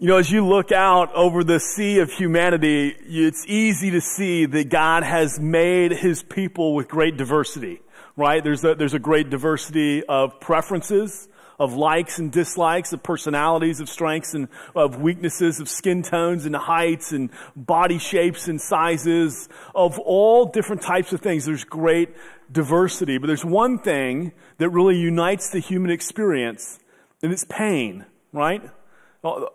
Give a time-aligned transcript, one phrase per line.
[0.00, 4.44] You know, as you look out over the sea of humanity, it's easy to see
[4.44, 7.80] that God has made his people with great diversity,
[8.16, 8.42] right?
[8.42, 11.28] There's a, there's a great diversity of preferences,
[11.60, 16.56] of likes and dislikes, of personalities, of strengths and of weaknesses, of skin tones and
[16.56, 21.44] heights and body shapes and sizes, of all different types of things.
[21.44, 22.08] There's great
[22.50, 26.80] diversity, but there's one thing that really unites the human experience,
[27.22, 28.60] and it's pain, right?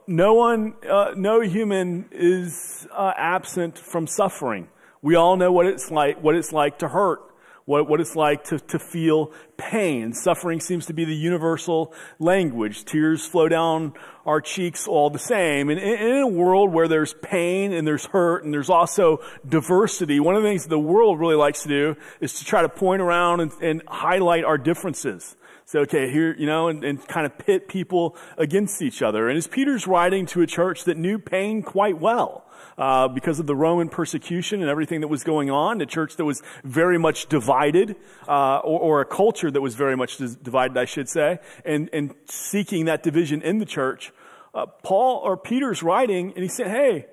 [0.07, 4.68] No one, uh, no human is uh, absent from suffering.
[5.04, 7.19] We all know what it's like, what it's like to hurt,
[7.65, 10.13] what, what it's like to, to feel pain.
[10.13, 12.83] Suffering seems to be the universal language.
[12.83, 13.93] Tears flow down
[14.25, 15.69] our cheeks all the same.
[15.69, 20.19] And in, in a world where there's pain and there's hurt and there's also diversity,
[20.19, 23.04] one of the things the world really likes to do is to try to point
[23.04, 25.36] around and, and highlight our differences.
[25.69, 29.29] So, okay, here, you know, and, and kind of pit people against each other.
[29.29, 32.44] And as Peter's writing to a church that knew pain quite well,
[32.80, 36.25] uh, because of the Roman persecution and everything that was going on, a church that
[36.25, 37.95] was very much divided,
[38.27, 42.16] uh, or, or, a culture that was very much divided, I should say, and, and
[42.25, 44.11] seeking that division in the church.
[44.55, 47.05] Uh, Paul or Peter's writing, and he said, "Hey,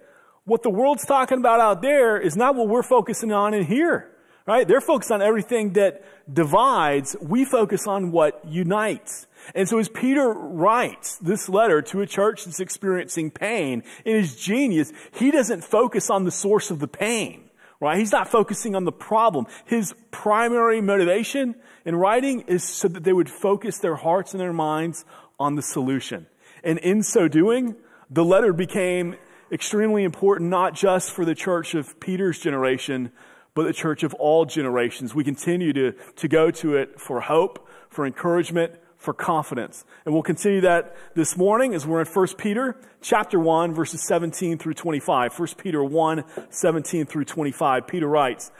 [0.47, 4.16] what the world's talking about out there is not what we're focusing on in here."
[4.47, 4.67] Right?
[4.67, 6.03] They're focused on everything that
[6.33, 7.17] divides.
[7.21, 9.27] We focus on what unites.
[9.55, 14.37] And so as Peter writes this letter to a church that's experiencing pain, in his
[14.37, 17.99] genius, he doesn't focus on the source of the pain, right?
[17.99, 19.47] He's not focusing on the problem.
[19.65, 24.53] His primary motivation in writing is so that they would focus their hearts and their
[24.53, 25.05] minds
[25.39, 26.27] on the solution.
[26.65, 27.77] And in so doing,
[28.11, 29.17] the letter became
[29.53, 33.13] extremely important not just for the church of Peter's generation,
[33.57, 35.15] but the church of all generations.
[35.15, 39.87] We continue to, to go to it for hope, for encouragement, for confidence.
[40.05, 44.59] And we'll continue that this morning as we're in 1 Peter chapter 1 verses 17
[44.59, 45.39] through 25.
[45.39, 47.87] 1 Peter 1, 17 through 25.
[47.87, 48.53] Peter writes,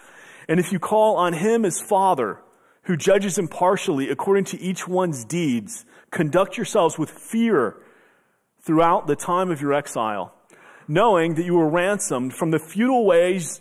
[0.49, 2.41] And if you call on him as Father,
[2.85, 7.77] who judges impartially according to each one's deeds, conduct yourselves with fear
[8.63, 10.35] throughout the time of your exile,
[10.89, 13.61] knowing that you were ransomed from the futile ways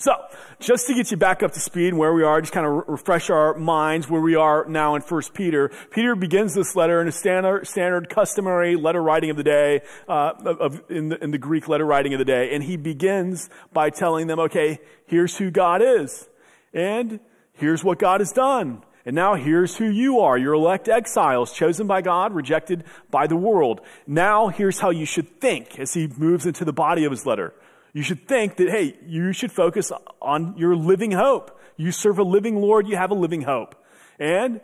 [0.00, 0.14] So,
[0.60, 2.88] just to get you back up to speed and where we are, just kind of
[2.88, 5.70] refresh our minds where we are now in 1 Peter.
[5.90, 10.32] Peter begins this letter in a standard, standard customary letter writing of the day, uh,
[10.42, 12.54] of, in, the, in the Greek letter writing of the day.
[12.54, 16.30] And he begins by telling them, okay, here's who God is.
[16.72, 17.20] And
[17.52, 18.82] here's what God has done.
[19.04, 20.38] And now here's who you are.
[20.38, 23.82] You're elect exiles, chosen by God, rejected by the world.
[24.06, 27.52] Now here's how you should think as he moves into the body of his letter.
[27.92, 31.58] You should think that, hey, you should focus on your living hope.
[31.76, 33.74] You serve a living Lord, you have a living hope.
[34.18, 34.60] And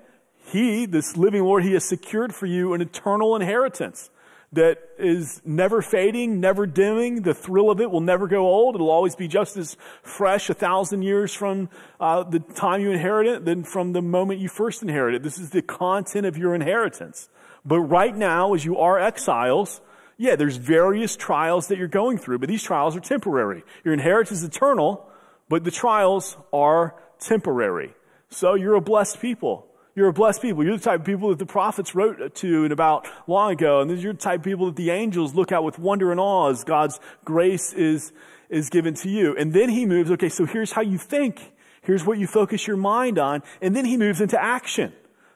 [0.47, 4.11] He, this living Lord, He has secured for you an eternal inheritance
[4.53, 7.23] that is never fading, never dimming.
[7.23, 8.75] The thrill of it will never go old.
[8.75, 11.69] It'll always be just as fresh a thousand years from
[12.01, 15.21] uh, the time you inherit it than from the moment you first inherited.
[15.21, 15.23] It.
[15.25, 17.29] This is the content of your inheritance.
[17.65, 19.81] But right now, as you are exiles,
[20.17, 23.65] yeah, there's various trials that you're going through, but these trials are temporary.
[23.85, 25.07] Your inheritance is eternal,
[25.49, 27.95] but the trials are temporary.
[28.31, 29.67] So you're a blessed people.
[29.95, 30.65] You're a blessed people.
[30.65, 33.81] You're the type of people that the prophets wrote to and about long ago.
[33.81, 36.21] And these are the type of people that the angels look at with wonder and
[36.21, 38.13] awe as God's grace is,
[38.51, 39.35] is given to you.
[39.37, 41.53] And then he moves, okay, so here's how you think.
[41.83, 43.43] Here's what you focus your mind on.
[43.63, 44.93] And then he moves into action.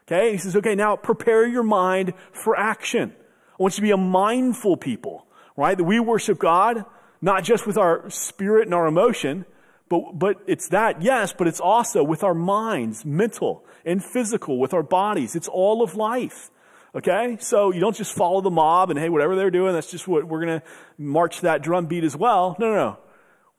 [0.06, 0.32] Okay?
[0.32, 3.14] He says, okay, now prepare your mind for action.
[3.60, 5.76] I want you to be a mindful people, right?
[5.76, 6.86] That we worship God,
[7.20, 9.44] not just with our spirit and our emotion,
[9.90, 14.72] but, but it's that, yes, but it's also with our minds, mental and physical, with
[14.72, 15.36] our bodies.
[15.36, 16.50] It's all of life.
[16.94, 17.36] Okay?
[17.38, 20.24] So you don't just follow the mob and hey, whatever they're doing, that's just what
[20.24, 20.62] we're gonna
[20.96, 22.56] march that drum beat as well.
[22.58, 22.98] No, no, no.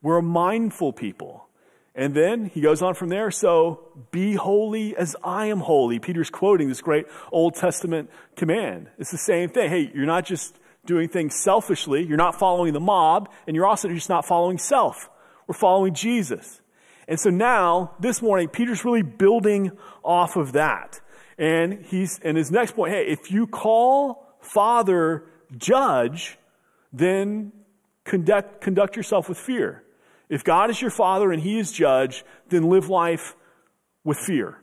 [0.01, 1.47] We're a mindful people.
[1.93, 5.99] And then he goes on from there, so be holy as I am holy.
[5.99, 8.87] Peter's quoting this great Old Testament command.
[8.97, 9.69] It's the same thing.
[9.69, 13.87] Hey, you're not just doing things selfishly, you're not following the mob, and you're also
[13.89, 15.09] just not following self.
[15.47, 16.61] We're following Jesus.
[17.07, 19.71] And so now, this morning, Peter's really building
[20.03, 21.01] off of that.
[21.37, 25.25] And he's, and his next point, hey, if you call Father
[25.57, 26.37] judge,
[26.93, 27.51] then
[28.05, 29.83] conduct, conduct yourself with fear.
[30.31, 33.35] If God is your father and he is judge, then live life
[34.05, 34.57] with fear.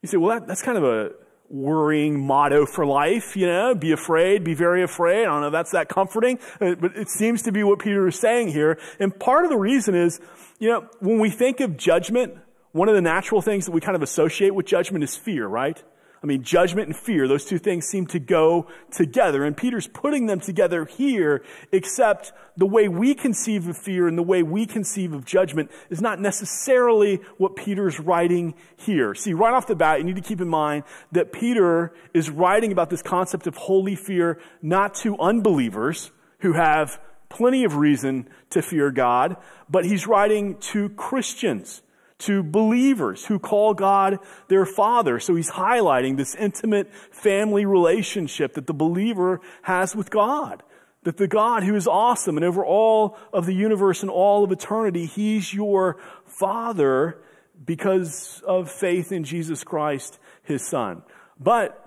[0.00, 1.10] You say, well, that, that's kind of a
[1.50, 5.22] worrying motto for life, you know, be afraid, be very afraid.
[5.22, 8.06] I don't know if that's that comforting, uh, but it seems to be what Peter
[8.06, 8.78] is saying here.
[9.00, 10.20] And part of the reason is,
[10.60, 12.36] you know, when we think of judgment,
[12.70, 15.82] one of the natural things that we kind of associate with judgment is fear, right?
[16.22, 19.44] I mean, judgment and fear, those two things seem to go together.
[19.44, 21.42] And Peter's putting them together here,
[21.72, 26.00] except the way we conceive of fear and the way we conceive of judgment is
[26.00, 29.16] not necessarily what Peter's writing here.
[29.16, 32.70] See, right off the bat, you need to keep in mind that Peter is writing
[32.70, 38.62] about this concept of holy fear not to unbelievers who have plenty of reason to
[38.62, 39.36] fear God,
[39.68, 41.82] but he's writing to Christians
[42.22, 45.18] to believers who call God their father.
[45.20, 50.62] So he's highlighting this intimate family relationship that the believer has with God.
[51.04, 54.52] That the God who is awesome and over all of the universe and all of
[54.52, 57.18] eternity, he's your father
[57.64, 61.02] because of faith in Jesus Christ, his son.
[61.40, 61.78] But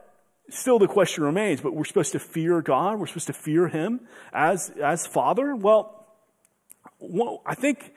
[0.50, 3.00] still the question remains, but we're supposed to fear God?
[3.00, 4.02] We're supposed to fear him
[4.34, 5.56] as, as father?
[5.56, 6.08] Well,
[7.00, 7.94] well I think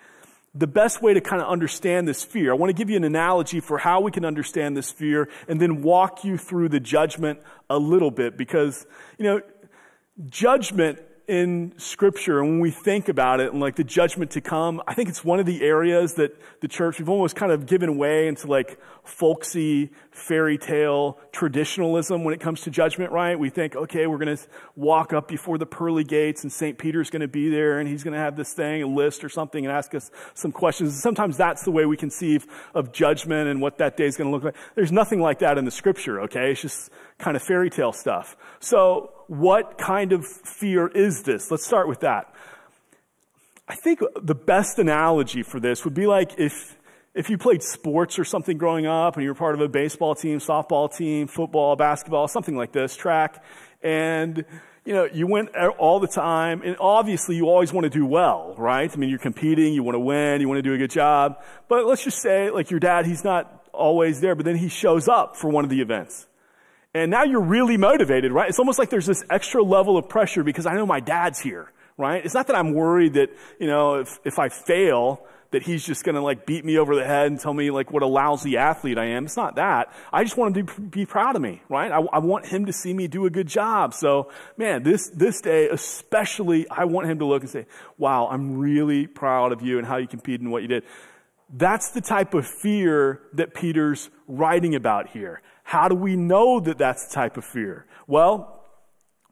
[0.55, 3.05] the best way to kind of understand this fear, I want to give you an
[3.05, 7.41] analogy for how we can understand this fear and then walk you through the judgment
[7.69, 8.87] a little bit because,
[9.19, 9.41] you know,
[10.27, 14.83] judgment in scripture and when we think about it and like the judgment to come,
[14.87, 17.99] I think it's one of the areas that the church, we've almost kind of given
[17.99, 23.39] way into like folksy fairy tale traditionalism when it comes to judgment, right?
[23.39, 24.43] We think, okay, we're going to
[24.75, 26.79] walk up before the pearly gates and St.
[26.79, 29.29] Peter's going to be there and he's going to have this thing, a list or
[29.29, 30.99] something and ask us some questions.
[31.01, 34.35] Sometimes that's the way we conceive of judgment and what that day is going to
[34.35, 34.57] look like.
[34.75, 36.53] There's nothing like that in the scripture, okay?
[36.53, 38.35] It's just kind of fairy tale stuff.
[38.61, 41.51] So what kind of fear is this?
[41.51, 42.35] Let's start with that.
[43.69, 46.77] I think the best analogy for this would be like if,
[47.15, 50.15] if you played sports or something growing up and you were part of a baseball
[50.15, 53.45] team, softball team, football, basketball, something like this, track,
[53.83, 54.45] and
[54.87, 58.55] you know, you went all the time, and obviously you always want to do well,
[58.57, 58.91] right?
[58.91, 61.43] I mean, you're competing, you want to win, you want to do a good job.
[61.69, 65.07] But let's just say, like your dad, he's not always there, but then he shows
[65.07, 66.28] up for one of the events.
[66.99, 68.49] And now you're really motivated, right?
[68.49, 71.73] It's almost like there's this extra level of pressure because I know my dad's here,
[71.97, 72.25] right?
[72.25, 76.05] It's not that I'm worried that, you know, if, if I fail, that he's just
[76.05, 78.99] gonna like beat me over the head and tell me like what a lousy athlete
[78.99, 79.25] I am.
[79.25, 79.93] It's not that.
[80.13, 81.91] I just want him to be proud of me, right?
[81.91, 83.95] I, I want him to see me do a good job.
[83.95, 87.67] So, man, this, this day especially, I want him to look and say,
[87.97, 90.85] wow, I'm really proud of you and how you competed and what you did.
[91.51, 95.41] That's the type of fear that Peter's writing about here.
[95.69, 97.85] How do we know that that's the type of fear?
[98.07, 98.65] Well,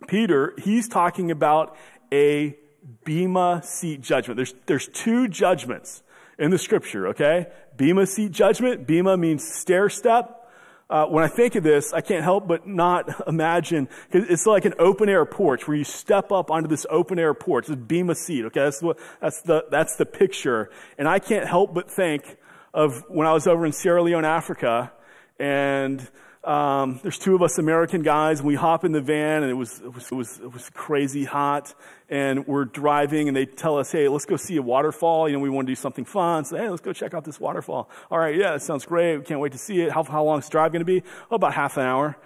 [0.06, 1.78] Peter, he's talking about
[2.12, 2.58] a
[3.06, 4.36] Bema seat judgment.
[4.36, 6.02] There's, there's two judgments
[6.38, 7.46] in the scripture, okay?
[7.78, 8.86] Bema seat judgment.
[8.86, 10.46] Bema means stair step.
[10.90, 14.74] Uh, when I think of this, I can't help but not imagine, it's like an
[14.78, 18.44] open air porch where you step up onto this open air porch, this Bema seat,
[18.44, 18.60] okay?
[18.60, 20.68] That's what, that's the, that's the picture.
[20.98, 22.36] And I can't help but think
[22.74, 24.92] of when I was over in Sierra Leone, Africa,
[25.38, 26.06] and
[26.46, 29.54] um, there's two of us American guys, and we hop in the van, and it
[29.54, 31.74] was, it was, it was, it was crazy hot,
[32.08, 35.28] and we're driving, and they tell us, hey, let's go see a waterfall.
[35.28, 36.44] You know, we want to do something fun.
[36.44, 37.90] So, hey, let's go check out this waterfall.
[38.12, 39.18] All right, yeah, that sounds great.
[39.18, 39.90] We can't wait to see it.
[39.90, 41.02] How, how long is the drive going to be?
[41.32, 42.16] Oh, about half an hour.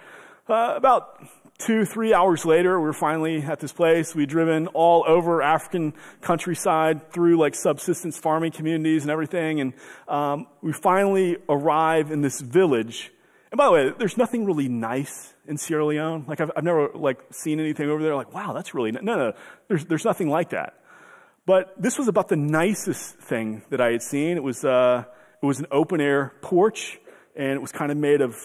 [0.47, 1.25] Uh, about
[1.57, 4.13] two, three hours later, we are finally at this place.
[4.13, 9.73] We'd driven all over African countryside through like subsistence farming communities and everything, and
[10.07, 13.11] um, we finally arrive in this village
[13.51, 16.23] and by the way, there's nothing really nice in Sierra Leone.
[16.25, 19.33] Like I've, I've never like seen anything over there like, wow, that's really, no, no,
[19.67, 20.75] there's, there's nothing like that.
[21.45, 24.37] But this was about the nicest thing that I had seen.
[24.37, 25.03] It was, uh,
[25.41, 26.99] it was an open air porch
[27.35, 28.37] and it was kind of made of,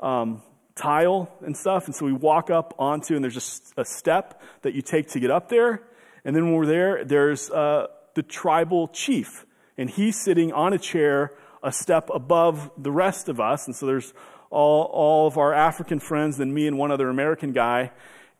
[0.00, 0.42] um,
[0.76, 1.84] tile and stuff.
[1.86, 5.20] And so we walk up onto, and there's just a step that you take to
[5.20, 5.82] get up there.
[6.24, 9.44] And then when we're there, there's, uh, the tribal chief
[9.76, 13.66] and he's sitting on a chair a step above the rest of us.
[13.66, 14.12] And so there's
[14.54, 17.90] all, all of our African friends than me and one other American guy.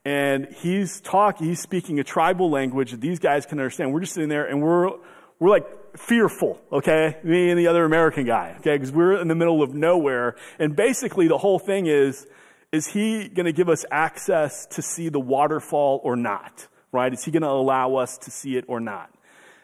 [0.05, 3.93] And he's talking, he's speaking a tribal language that these guys can understand.
[3.93, 4.91] We're just sitting there and we're,
[5.41, 5.67] we're like
[5.97, 7.19] fearful, okay?
[7.25, 8.77] Me and the other American guy, okay?
[8.77, 10.37] Because we're in the middle of nowhere.
[10.59, 12.27] And basically the whole thing is,
[12.71, 16.69] is he going to give us access to see the waterfall or not?
[16.93, 17.13] Right?
[17.13, 19.11] Is he going to allow us to see it or not?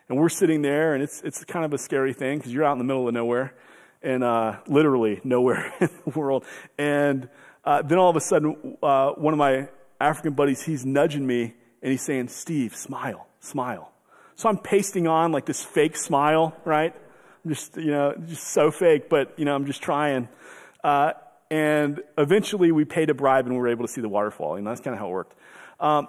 [0.09, 2.73] And we're sitting there, and it's it's kind of a scary thing because you're out
[2.73, 3.55] in the middle of nowhere,
[4.03, 6.45] and uh, literally nowhere in the world.
[6.79, 7.29] And
[7.65, 9.69] uh, then all of a sudden, uh, one of my
[10.01, 13.93] African buddies, he's nudging me, and he's saying, "Steve, smile, smile."
[14.35, 16.95] So I'm pasting on like this fake smile, right?
[17.45, 20.29] I'm just you know just so fake, but you know I'm just trying.
[20.83, 21.13] Uh,
[21.51, 24.55] and eventually we paid a bribe and we were able to see the waterfall.
[24.55, 25.35] And that's kind of how it worked.
[25.81, 26.09] Um,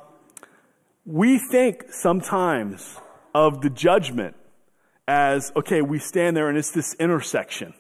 [1.06, 2.98] we think sometimes
[3.34, 4.36] of the judgment
[5.08, 7.74] as, okay, we stand there and it's this intersection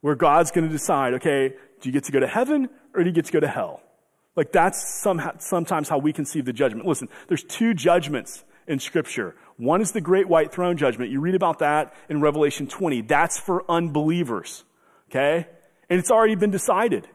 [0.00, 3.08] where God's going to decide, okay, do you get to go to heaven or do
[3.08, 3.82] you get to go to hell?
[4.34, 6.86] Like that's somehow, sometimes how we conceive the judgment.
[6.86, 9.34] Listen, there's two judgments in scripture.
[9.56, 11.10] One is the great white throne judgment.
[11.10, 13.02] You read about that in Revelation 20.
[13.02, 14.64] That's for unbelievers.
[15.10, 15.46] Okay?
[15.88, 17.08] And it's already been decided.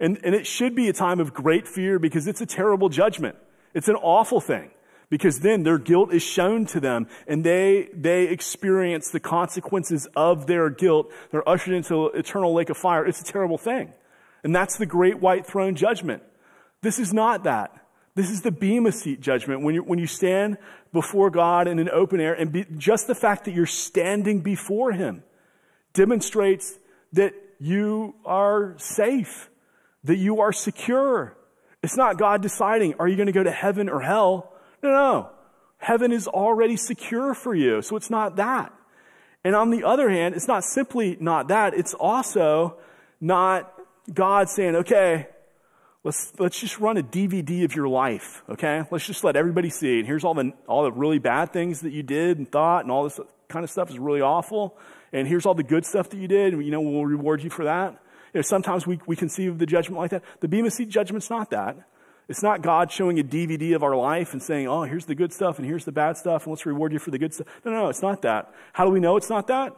[0.00, 3.36] And, and it should be a time of great fear because it's a terrible judgment.
[3.72, 4.70] It's an awful thing
[5.08, 10.46] because then their guilt is shown to them and they, they experience the consequences of
[10.46, 11.12] their guilt.
[11.30, 13.06] They're ushered into eternal lake of fire.
[13.06, 13.92] It's a terrible thing.
[14.42, 16.22] And that's the great white throne judgment.
[16.82, 17.72] This is not that.
[18.14, 19.62] This is the Bema seat judgment.
[19.62, 20.56] When you, when you stand
[20.92, 24.92] before God in an open air and be, just the fact that you're standing before
[24.92, 25.22] Him
[25.92, 26.78] demonstrates
[27.12, 29.50] that you are safe,
[30.04, 31.36] that you are secure.
[31.82, 34.52] It's not God deciding, are you going to go to heaven or hell?
[34.86, 35.30] No, no.
[35.78, 37.82] Heaven is already secure for you.
[37.82, 38.72] So it's not that.
[39.44, 41.74] And on the other hand, it's not simply not that.
[41.74, 42.78] It's also
[43.20, 43.72] not
[44.12, 45.28] God saying, okay,
[46.02, 48.42] let's, let's just run a DVD of your life.
[48.48, 48.82] Okay.
[48.90, 49.98] Let's just let everybody see.
[49.98, 52.90] And here's all the, all the really bad things that you did and thought and
[52.90, 54.76] all this kind of stuff is really awful
[55.12, 57.50] and here's all the good stuff that you did, and you know, we'll reward you
[57.50, 57.92] for that.
[58.34, 60.22] You know, sometimes we, we conceive of the judgment like that.
[60.40, 61.76] The Bema Seat judgment's not that.
[62.28, 65.32] It's not God showing a DVD of our life and saying, oh, here's the good
[65.32, 67.46] stuff and here's the bad stuff, and let's reward you for the good stuff.
[67.64, 68.52] No, no, no, it's not that.
[68.72, 69.76] How do we know it's not that?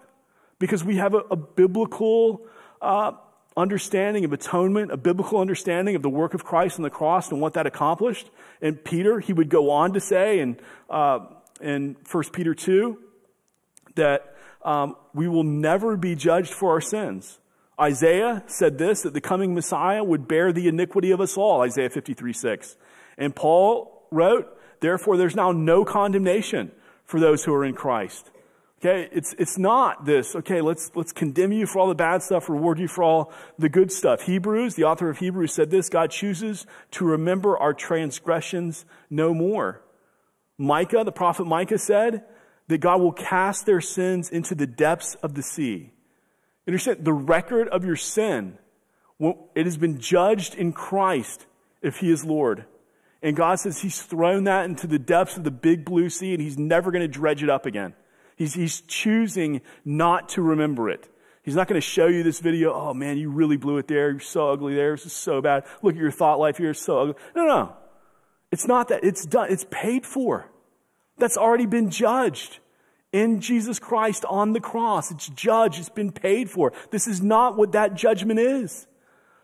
[0.59, 2.47] Because we have a, a biblical
[2.81, 3.12] uh,
[3.57, 7.40] understanding of atonement, a biblical understanding of the work of Christ on the cross and
[7.40, 8.31] what that accomplished.
[8.62, 11.26] And Peter, he would go on to say in, uh,
[11.61, 12.99] in 1 Peter 2
[13.97, 17.38] that um, we will never be judged for our sins.
[17.80, 21.90] Isaiah said this, that the coming Messiah would bear the iniquity of us all, Isaiah
[21.90, 22.76] 53, 6.
[23.16, 24.49] And Paul wrote,
[24.80, 26.73] therefore there's now no condemnation
[27.04, 28.30] for those who are in Christ.
[28.80, 32.49] Okay, it's, it's not this, okay, let's, let's condemn you for all the bad stuff,
[32.49, 34.23] reward you for all the good stuff.
[34.23, 39.82] Hebrews, the author of Hebrews said this, God chooses to remember our transgressions no more.
[40.58, 42.25] Micah, the prophet Micah said,
[42.68, 45.92] that God will cast their sins into the depths of the sea.
[46.68, 48.58] Understand, the record of your sin,
[49.20, 51.46] it has been judged in Christ
[51.82, 52.66] if He is Lord.
[53.22, 56.42] And God says He's thrown that into the depths of the big blue sea and
[56.42, 57.94] He's never going to dredge it up again.
[58.37, 61.08] He's, he's choosing not to remember it.
[61.42, 62.75] He's not going to show you this video.
[62.75, 64.10] Oh man, you really blew it there.
[64.10, 64.92] You're so ugly there.
[64.92, 65.64] This is so bad.
[65.82, 66.70] Look at your thought life here.
[66.70, 67.14] It's so ugly.
[67.34, 67.76] No, no.
[68.52, 69.02] It's not that.
[69.02, 69.50] It's done.
[69.50, 70.50] It's paid for.
[71.16, 72.58] That's already been judged
[73.12, 75.11] in Jesus Christ on the cross.
[75.11, 75.79] It's judged.
[75.79, 76.73] It's been paid for.
[76.91, 78.87] This is not what that judgment is.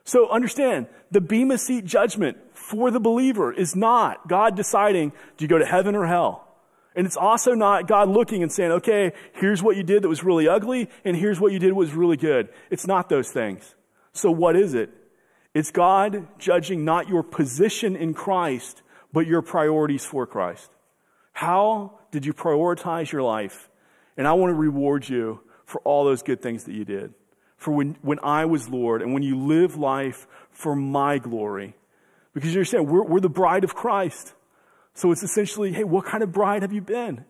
[0.04, 5.48] So understand, the Bema Seat judgment for the believer is not God deciding, do you
[5.48, 6.46] go to heaven or hell?
[6.94, 10.22] And it's also not God looking and saying, okay, here's what you did that was
[10.22, 12.50] really ugly, and here's what you did was really good.
[12.70, 13.74] It's not those things.
[14.12, 14.90] So what is it?
[15.54, 20.70] It's God judging not your position in Christ, but your priorities for Christ.
[21.32, 23.68] How did you prioritize your life?
[24.16, 27.12] And I want to reward you for all those good things that you did.
[27.56, 31.74] For when, when I was Lord and when you live life for my glory.
[32.32, 34.32] Because you understand, we're, we're the bride of Christ.
[34.94, 37.24] So it's essentially, hey, what kind of bride have you been?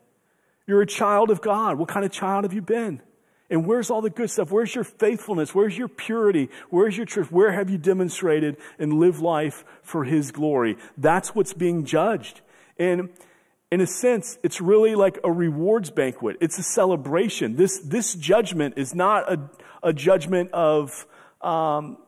[0.67, 1.79] You're a child of God.
[1.79, 3.01] What kind of child have you been?
[3.49, 4.51] And where's all the good stuff?
[4.51, 5.55] Where's your faithfulness?
[5.55, 6.51] Where's your purity?
[6.69, 7.33] Where's your truth?
[7.33, 10.77] Where have you demonstrated and lived life for His glory?
[10.99, 12.43] That's what's being judged.
[12.79, 13.09] And
[13.75, 16.37] in a sense, it's really like a rewards banquet.
[16.41, 17.57] It's a celebration.
[17.57, 19.51] This, this judgment is not a,
[19.83, 21.07] a judgment of,
[21.43, 21.99] um,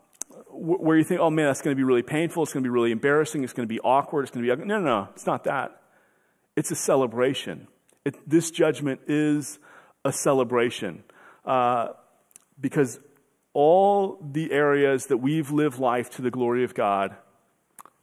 [0.52, 2.44] where you think, oh man, that's going to be really painful.
[2.44, 3.42] It's going to be really embarrassing.
[3.42, 4.22] It's going to be awkward.
[4.22, 4.64] It's going to be ugly.
[4.64, 5.08] No, no, no.
[5.12, 5.82] It's not that.
[6.54, 7.66] It's a celebration.
[8.04, 9.58] It, this judgment is
[10.04, 11.02] a celebration.
[11.44, 11.88] Uh,
[12.60, 13.00] because
[13.54, 17.16] all the areas that we've lived life to the glory of God,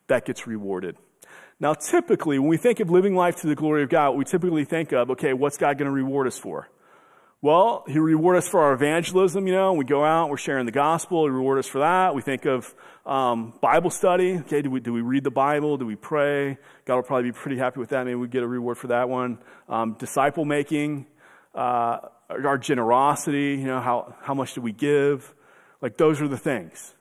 [0.08, 0.98] that gets rewarded.
[1.64, 4.66] Now, typically, when we think of living life to the glory of God, we typically
[4.66, 6.68] think of, okay, what's God going to reward us for?
[7.42, 10.74] Well, he reward us for our evangelism, you know, we go out, we're sharing the
[10.74, 12.16] gospel, he reward us for that.
[12.16, 14.40] We think of um, Bible study.
[14.40, 15.78] Okay, do we, do we read the Bible?
[15.78, 16.58] Do we pray?
[16.84, 18.04] God will probably be pretty happy with that.
[18.04, 19.38] Maybe we get a reward for that one.
[19.70, 21.06] Um, disciple making,
[21.56, 25.34] uh, our generosity, you know, how, how much do we give?
[25.80, 26.94] Like those are the things.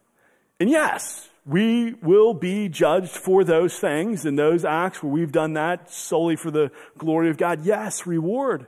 [0.61, 5.55] And yes, we will be judged for those things and those acts where we've done
[5.55, 7.65] that solely for the glory of God.
[7.65, 8.67] Yes, reward.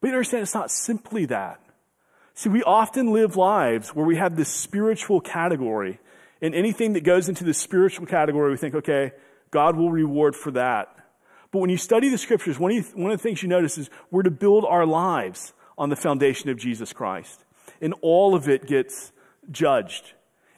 [0.00, 1.60] But you understand it's not simply that.
[2.34, 6.00] See, we often live lives where we have this spiritual category.
[6.40, 9.12] And anything that goes into the spiritual category, we think, okay,
[9.50, 10.88] God will reward for that.
[11.50, 13.78] But when you study the scriptures, one of, the, one of the things you notice
[13.78, 17.44] is we're to build our lives on the foundation of Jesus Christ.
[17.80, 19.12] And all of it gets
[19.50, 20.14] judged.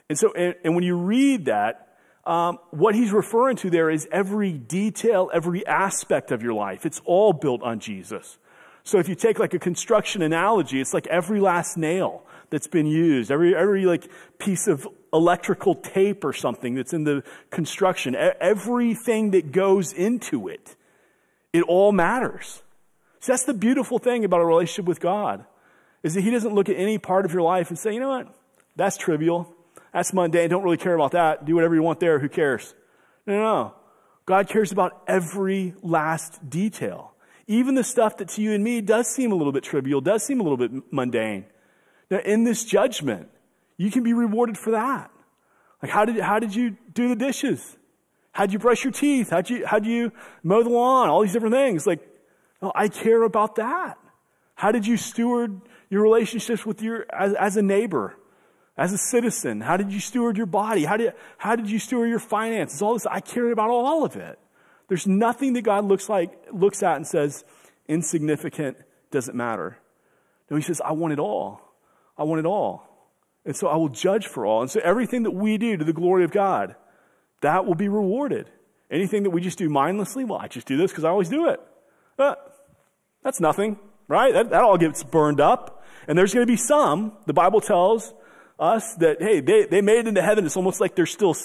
[0.09, 4.07] And so, and, and when you read that, um, what he's referring to there is
[4.11, 6.85] every detail, every aspect of your life.
[6.85, 8.37] It's all built on Jesus.
[8.83, 12.85] So if you take like a construction analogy, it's like every last nail that's been
[12.85, 19.31] used, every, every like piece of electrical tape or something that's in the construction, everything
[19.31, 20.75] that goes into it,
[21.53, 22.61] it all matters.
[23.21, 25.45] So that's the beautiful thing about a relationship with God,
[26.03, 28.09] is that He doesn't look at any part of your life and say, you know
[28.09, 28.27] what,
[28.75, 29.54] that's trivial,
[29.95, 32.73] that's mundane, don't really care about that, do whatever you want there, who cares?
[33.25, 33.75] No, no, no.
[34.25, 37.13] God cares about every last detail.
[37.47, 40.21] Even the stuff that to you and me does seem a little bit trivial, does
[40.21, 41.45] seem a little bit mundane.
[42.11, 43.29] Now, in this judgment,
[43.77, 45.11] you can be rewarded for that.
[45.81, 47.77] Like, how did, how did you do the dishes?
[48.33, 49.29] How'd you brush your teeth?
[49.29, 50.11] How'd you, how'd you
[50.43, 51.07] mow the lawn?
[51.07, 51.87] All these different things.
[51.87, 52.05] Like,
[52.61, 53.97] oh, I care about that.
[54.55, 58.17] How did you steward your relationships with your, as, as a neighbor,
[58.77, 59.61] as a citizen?
[59.61, 60.85] How did you steward your body?
[60.85, 62.81] How did, how did you steward your finances?
[62.81, 64.39] All this, I care about all of it.
[64.87, 67.43] There's nothing that God looks like, looks at and says,
[67.87, 68.77] insignificant,
[69.11, 69.77] doesn't matter.
[70.49, 71.61] No, he says, I want it all.
[72.17, 72.87] I want it all.
[73.45, 74.61] And so I will judge for all.
[74.61, 76.75] And so everything that we do to the glory of God,
[77.41, 78.49] that will be rewarded.
[78.91, 81.49] Anything that we just do mindlessly, well, I just do this because I always do
[81.49, 81.59] it.
[82.17, 82.35] Uh,
[83.23, 84.33] that's nothing, right?
[84.33, 85.83] That, that all gets burned up.
[86.07, 88.13] And there's going to be some, the Bible tells
[88.59, 90.45] us that, hey, they, they made it into heaven.
[90.45, 91.35] It's almost like they're still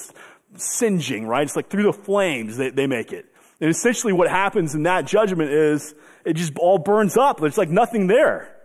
[0.57, 1.43] singeing, right?
[1.43, 3.27] It's like through the flames they, they make it.
[3.61, 5.95] And essentially what happens in that judgment is
[6.25, 7.41] it just all burns up.
[7.41, 8.57] There's like nothing there.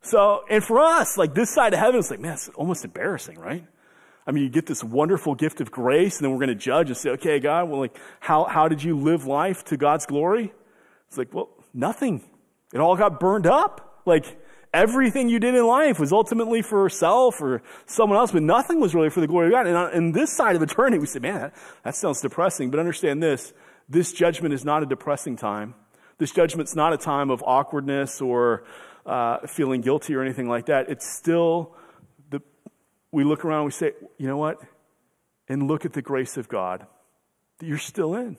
[0.00, 3.38] So, and for us, like this side of heaven, it's like, man, it's almost embarrassing,
[3.38, 3.66] right?
[4.26, 6.88] I mean, you get this wonderful gift of grace, and then we're going to judge
[6.88, 10.52] and say, okay, God, well, like, how, how did you live life to God's glory?
[11.08, 12.22] It's like, well, nothing.
[12.74, 14.02] It all got burned up.
[14.04, 14.38] Like,
[14.72, 18.94] everything you did in life was ultimately for yourself or someone else, but nothing was
[18.94, 19.66] really for the glory of God.
[19.66, 21.54] And on, this side of eternity, we say, man, that,
[21.84, 22.70] that sounds depressing.
[22.70, 23.52] But understand this
[23.88, 25.74] this judgment is not a depressing time.
[26.18, 28.64] This judgment's not a time of awkwardness or
[29.06, 30.90] uh, feeling guilty or anything like that.
[30.90, 31.74] It's still
[32.28, 32.42] the,
[33.10, 34.60] we look around and we say, you know what?
[35.48, 36.86] And look at the grace of God.
[37.58, 38.36] that You're still in.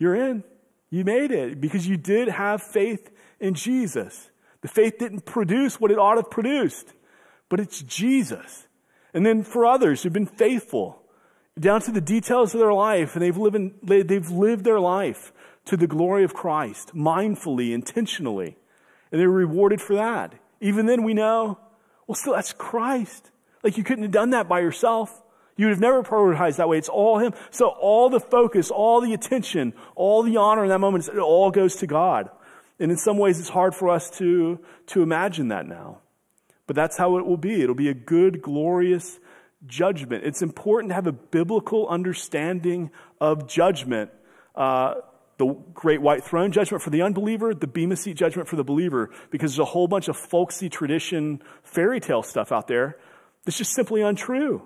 [0.00, 0.42] You're in.
[0.90, 4.30] You made it because you did have faith in Jesus.
[4.62, 6.94] The faith didn't produce what it ought to have produced,
[7.48, 8.66] but it's Jesus.
[9.12, 11.02] And then for others who've been faithful,
[11.58, 15.32] down to the details of their life, and they've lived, they've lived their life
[15.66, 18.56] to the glory of Christ, mindfully, intentionally,
[19.10, 20.34] and they're rewarded for that.
[20.60, 21.58] Even then, we know,
[22.06, 23.30] well, still, that's Christ.
[23.62, 25.22] Like, you couldn't have done that by yourself.
[25.56, 26.78] You would have never prioritized that way.
[26.78, 27.34] It's all Him.
[27.50, 31.50] So, all the focus, all the attention, all the honor in that moment, it all
[31.50, 32.30] goes to God.
[32.78, 34.58] And in some ways, it's hard for us to,
[34.88, 35.98] to imagine that now.
[36.66, 37.62] But that's how it will be.
[37.62, 39.18] It'll be a good, glorious
[39.66, 40.24] judgment.
[40.24, 44.10] It's important to have a biblical understanding of judgment.
[44.54, 44.94] Uh,
[45.38, 49.10] the great white throne judgment for the unbeliever, the Bema seat judgment for the believer,
[49.30, 52.96] because there's a whole bunch of folksy tradition fairy tale stuff out there
[53.44, 54.62] that's just simply untrue.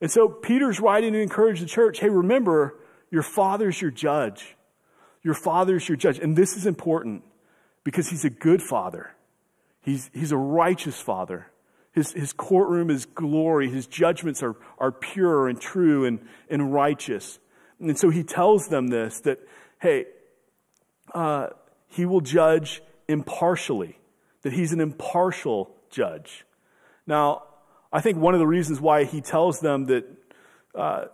[0.00, 4.56] And so Peter's writing to encourage the church, hey, remember, your father's your judge.
[5.22, 6.18] Your father's your judge.
[6.18, 7.22] And this is important
[7.84, 9.14] because he's a good father.
[9.82, 11.46] He's, he's a righteous father.
[11.92, 13.70] His, his courtroom is glory.
[13.70, 17.38] His judgments are, are pure and true and, and righteous.
[17.80, 19.38] And so he tells them this that,
[19.80, 20.06] hey,
[21.14, 21.48] uh,
[21.88, 23.98] he will judge impartially,
[24.42, 26.44] that he's an impartial judge.
[27.06, 27.42] Now,
[27.92, 30.04] I think one of the reasons why he tells them that
[30.74, 31.04] uh,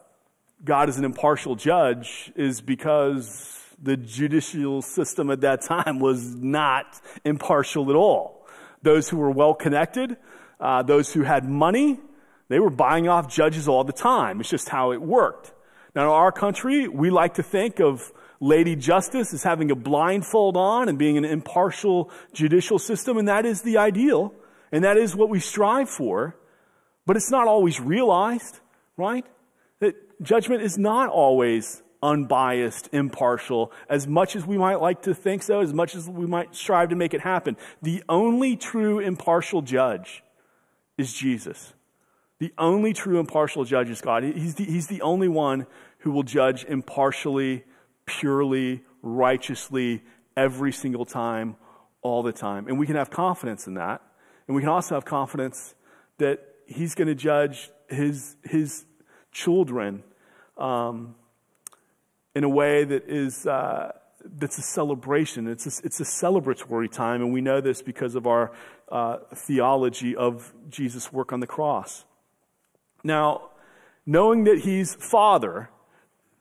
[0.62, 7.00] God is an impartial judge is because the judicial system at that time was not
[7.24, 8.46] impartial at all.
[8.82, 10.16] Those who were well connected,
[10.60, 12.00] uh, those who had money,
[12.48, 14.40] they were buying off judges all the time.
[14.40, 15.52] It's just how it worked.
[15.94, 20.56] Now, in our country, we like to think of Lady Justice as having a blindfold
[20.56, 24.34] on and being an impartial judicial system, and that is the ideal,
[24.70, 26.36] and that is what we strive for.
[27.06, 28.60] But it's not always realized,
[28.96, 29.24] right?
[29.80, 35.42] That judgment is not always unbiased, impartial, as much as we might like to think
[35.42, 37.56] so, as much as we might strive to make it happen.
[37.82, 40.22] The only true impartial judge
[40.98, 41.74] is Jesus.
[42.38, 44.22] The only true impartial judge is God.
[44.22, 45.66] He's the, he's the only one
[46.00, 47.64] who will judge impartially,
[48.04, 50.02] purely, righteously,
[50.37, 51.56] every single time,
[52.02, 52.68] all the time.
[52.68, 54.02] And we can have confidence in that.
[54.46, 55.74] And we can also have confidence
[56.18, 58.85] that he's going to judge his, his
[59.32, 60.02] children
[60.56, 61.14] um,
[62.37, 63.92] in a way that is uh,
[64.38, 65.49] that's a celebration.
[65.49, 68.53] It's a, it's a celebratory time, and we know this because of our
[68.92, 72.05] uh, theology of Jesus' work on the cross.
[73.03, 73.51] Now,
[74.05, 75.70] knowing that he's Father,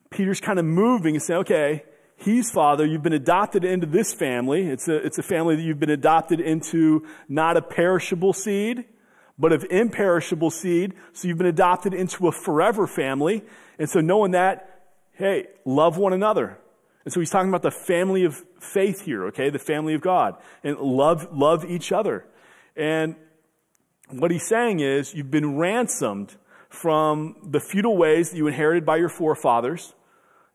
[0.10, 1.84] Peter's kind of moving and saying, okay,
[2.18, 2.86] he's Father.
[2.86, 4.68] You've been adopted into this family.
[4.68, 8.84] It's a, it's a family that you've been adopted into, not a perishable seed,
[9.40, 10.94] but of imperishable seed.
[11.14, 13.44] So you've been adopted into a forever family.
[13.80, 14.75] And so knowing that,
[15.16, 16.58] hey, love one another.
[17.04, 19.50] And so he's talking about the family of faith here, okay?
[19.50, 20.36] The family of God.
[20.64, 22.26] And love, love each other.
[22.76, 23.16] And
[24.10, 26.36] what he's saying is, you've been ransomed
[26.70, 29.94] from the futile ways that you inherited by your forefathers,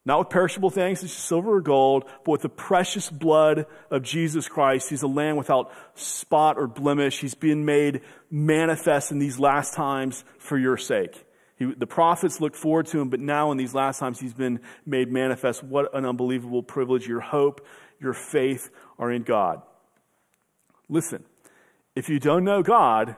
[0.04, 4.02] not with perishable things, such as silver or gold, but with the precious blood of
[4.02, 4.90] Jesus Christ.
[4.90, 7.20] He's a lamb without spot or blemish.
[7.20, 11.24] He's been made manifest in these last times for your sake.
[11.60, 14.60] He, the prophets looked forward to him, but now in these last times he's been
[14.86, 15.62] made manifest.
[15.62, 17.06] What an unbelievable privilege.
[17.06, 17.64] Your hope,
[18.00, 19.60] your faith are in God.
[20.88, 21.22] Listen,
[21.94, 23.14] if you don't know God,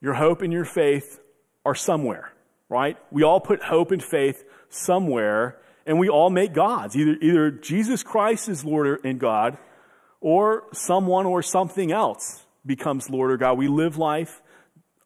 [0.00, 1.20] your hope and your faith
[1.64, 2.32] are somewhere,
[2.68, 2.96] right?
[3.12, 6.96] We all put hope and faith somewhere, and we all make gods.
[6.96, 9.56] Either, either Jesus Christ is Lord and God,
[10.20, 13.56] or someone or something else becomes Lord or God.
[13.56, 14.42] We live life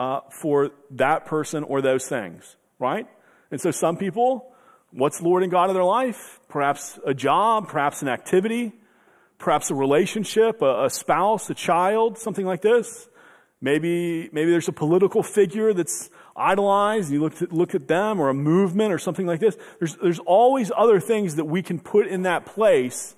[0.01, 3.07] uh, for that person or those things right?
[3.51, 4.53] And so some people,
[4.91, 6.41] what's Lord and God of their life?
[6.49, 8.73] Perhaps a job, perhaps an activity,
[9.39, 13.09] perhaps a relationship, a, a spouse, a child, something like this.
[13.61, 18.21] Maybe, maybe there's a political figure that's idolized and you look at, look at them
[18.21, 19.57] or a movement or something like this.
[19.79, 23.15] There's, there's always other things that we can put in that place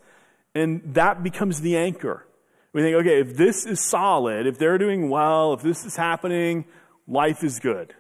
[0.55, 2.27] and that becomes the anchor.
[2.73, 6.65] We think, okay, if this is solid, if they're doing well, if this is happening,
[7.07, 7.95] life is good.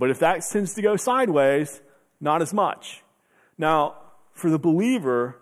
[0.00, 1.82] But if that tends to go sideways,
[2.22, 3.02] not as much.
[3.58, 3.96] Now,
[4.32, 5.36] for the believer,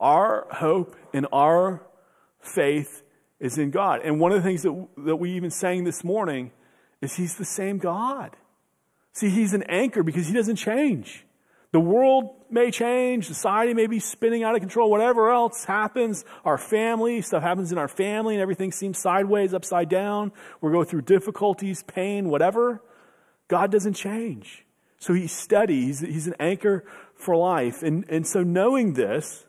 [0.00, 1.86] our hope and our
[2.40, 3.04] faith
[3.38, 4.00] is in God.
[4.04, 6.50] And one of the things that, that we even sang this morning
[7.00, 8.36] is He's the same God.
[9.12, 11.24] See, He's an anchor because He doesn't change.
[11.70, 16.58] The world may change, society may be spinning out of control, whatever else happens, our
[16.58, 20.32] family, stuff happens in our family, and everything seems sideways, upside down.
[20.60, 22.82] We're going through difficulties, pain, whatever.
[23.54, 24.64] God doesn't change.
[24.98, 25.82] So he's steady.
[25.82, 27.84] He's, he's an anchor for life.
[27.84, 29.46] And, and so knowing this,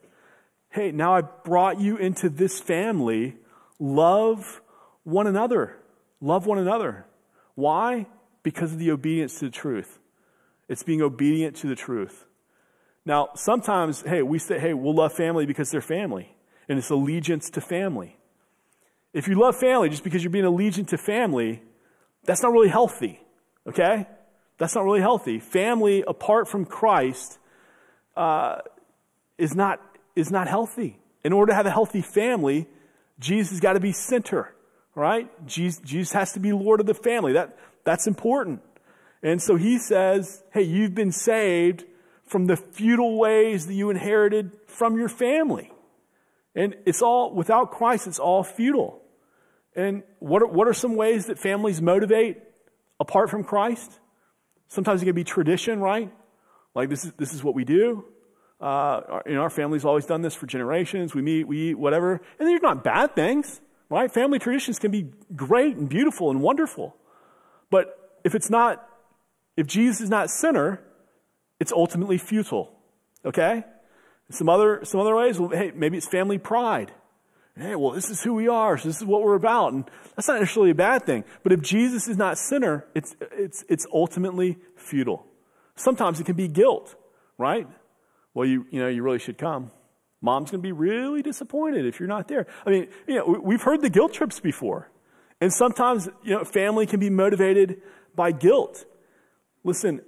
[0.70, 3.36] hey, now I brought you into this family.
[3.80, 4.62] Love
[5.06, 5.76] one another.
[6.22, 7.08] Love one another.
[7.56, 8.06] Why?
[8.44, 9.98] Because of the obedience to the truth.
[10.70, 12.28] It's being obedient to the truth.
[13.08, 16.30] Now, sometimes, hey, we say, hey, we'll love family because they're family.
[16.70, 18.20] And it's allegiance to family.
[19.14, 21.64] If you love family just because you're being allegiant to family,
[22.24, 23.20] that's not really healthy.
[23.68, 24.08] Okay?
[24.58, 25.40] That's not really healthy.
[25.40, 27.40] Family apart from Christ
[28.16, 28.58] uh,
[29.38, 29.82] is, not,
[30.16, 31.00] is not healthy.
[31.24, 32.68] In order to have a healthy family,
[33.20, 34.54] Jesus has got to be center,
[34.94, 35.30] right?
[35.46, 37.34] Jesus, Jesus has to be Lord of the family.
[37.34, 38.62] That, that's important.
[39.24, 41.84] And so he says, hey, you've been saved
[42.26, 45.72] from the futile ways that you inherited from your family.
[46.56, 49.02] And it's all, without Christ, it's all futile.
[49.76, 52.38] And what are, what are some ways that families motivate
[53.00, 54.00] apart from Christ.
[54.68, 56.12] Sometimes it can be tradition, right?
[56.74, 58.06] Like this is, this is what we do.
[58.60, 61.14] Uh, you know, our family's always done this for generations.
[61.14, 62.22] We meet, we eat, whatever.
[62.40, 64.12] And they're not bad things, right?
[64.12, 66.96] Family traditions can be great and beautiful and wonderful.
[67.70, 68.88] But if it's not,
[69.58, 70.82] if Jesus is not center,
[71.60, 72.72] it's ultimately futile.
[73.26, 73.64] Okay?
[74.32, 76.92] Some other, some other ways, well, hey, maybe it's family pride
[77.58, 79.72] hey, well, this is who we are, so this is what we're about.
[79.74, 81.24] And that's not necessarily a bad thing.
[81.44, 85.26] But if Jesus is not sinner, it's, it's, it's ultimately futile.
[85.76, 86.96] Sometimes it can be guilt,
[87.38, 87.68] right?
[88.34, 89.72] Well, you, you know, you really should come.
[90.22, 92.48] Mom's going to be really disappointed if you're not there.
[92.66, 94.90] I mean, you know, we've heard the guilt trips before.
[95.40, 97.82] And sometimes, you know, family can be motivated
[98.16, 98.86] by guilt.
[99.64, 100.02] Listen,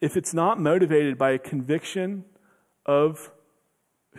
[0.00, 2.24] if it's not motivated by a conviction
[2.84, 3.30] of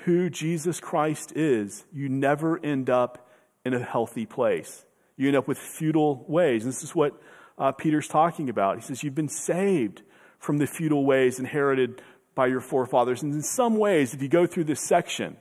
[0.06, 3.30] who Jesus Christ is, you never end up
[3.66, 4.86] in a healthy place.
[5.18, 6.64] You end up with futile ways.
[6.64, 7.20] This is what
[7.58, 8.78] uh, Peter's talking about.
[8.78, 10.04] He says, You've been saved
[10.40, 12.02] from the futile ways inherited
[12.36, 13.24] by your forefathers.
[13.24, 15.38] And in some ways, if you go through this section,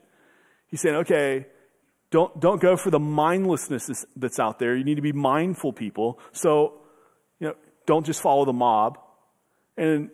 [0.68, 1.46] he's saying, okay,
[2.10, 4.74] don't, don't go for the mindlessness that's out there.
[4.74, 6.18] You need to be mindful people.
[6.32, 6.80] So,
[7.38, 8.98] you know, don't just follow the mob.
[9.76, 10.10] And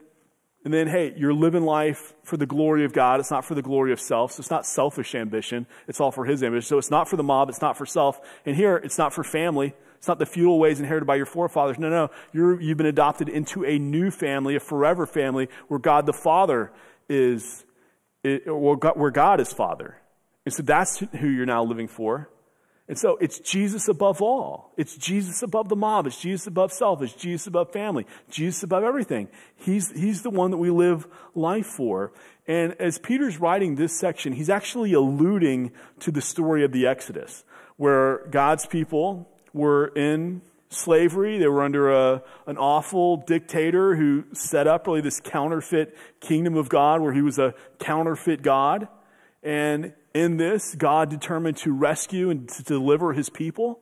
[0.64, 3.18] and then, hey, you're living life for the glory of God.
[3.18, 4.32] It's not for the glory of self.
[4.32, 5.66] So it's not selfish ambition.
[5.88, 6.68] It's all for His ambition.
[6.68, 7.48] So it's not for the mob.
[7.48, 8.20] It's not for self.
[8.46, 9.74] And here, it's not for family.
[9.96, 11.78] It's not the futile ways inherited by your forefathers.
[11.78, 12.10] No, no.
[12.32, 16.72] you have been adopted into a new family, a forever family, where God the Father
[17.08, 17.64] is,
[18.22, 19.96] where God is Father.
[20.44, 22.28] And so that's who you're now living for.
[22.88, 24.72] And so it's Jesus above all.
[24.76, 26.06] It's Jesus above the mob.
[26.06, 27.00] It's Jesus above self.
[27.00, 28.06] It's Jesus above family.
[28.28, 29.28] Jesus above everything.
[29.54, 32.12] He's, he's the one that we live life for.
[32.46, 37.44] And as Peter's writing this section, he's actually alluding to the story of the Exodus,
[37.76, 41.38] where God's people were in slavery.
[41.38, 46.68] They were under a, an awful dictator who set up really this counterfeit kingdom of
[46.68, 48.88] God where he was a counterfeit God.
[49.42, 53.80] And in this, God determined to rescue and to deliver his people.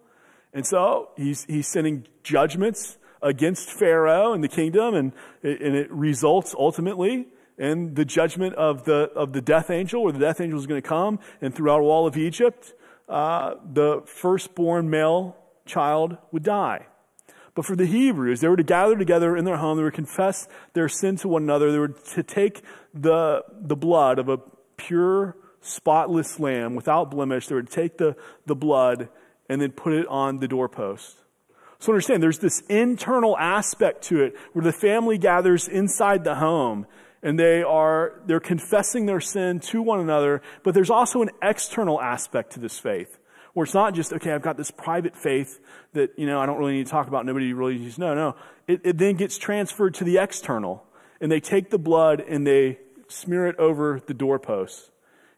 [0.52, 5.12] And so he's, he's sending judgments against Pharaoh and the kingdom, and
[5.42, 10.12] it, and it results ultimately in the judgment of the, of the death angel, where
[10.12, 12.72] the death angel is going to come, and throughout all of Egypt,
[13.08, 16.86] uh, the firstborn male child would die.
[17.54, 19.96] But for the Hebrews, they were to gather together in their home, they were to
[19.96, 22.62] confess their sin to one another, they were to take
[22.94, 24.38] the, the blood of a
[24.76, 27.46] pure spotless lamb without blemish.
[27.46, 29.08] They would take the, the blood
[29.48, 31.16] and then put it on the doorpost.
[31.78, 36.86] So understand, there's this internal aspect to it where the family gathers inside the home
[37.22, 42.00] and they are, they're confessing their sin to one another, but there's also an external
[42.00, 43.18] aspect to this faith
[43.52, 45.58] where it's not just, okay, I've got this private faith
[45.92, 47.26] that, you know, I don't really need to talk about.
[47.26, 48.14] Nobody really needs to know.
[48.14, 48.36] No.
[48.68, 50.84] It, it then gets transferred to the external
[51.20, 54.90] and they take the blood and they smear it over the doorpost.